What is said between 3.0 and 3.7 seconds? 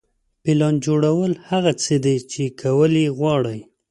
یې غواړئ.